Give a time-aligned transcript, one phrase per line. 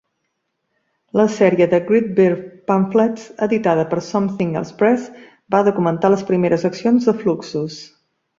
[1.19, 2.31] La sèrie de "Great Bear
[2.71, 5.05] Pamphlets" editada per Something Else Press
[5.57, 7.79] va documentar les primeres accions de Fluxus.